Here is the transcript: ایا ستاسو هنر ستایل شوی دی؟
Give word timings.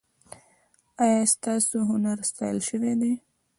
ایا 1.03 1.21
ستاسو 1.33 1.77
هنر 1.91 2.17
ستایل 2.29 2.59
شوی 2.69 2.91
دی؟ 3.01 3.13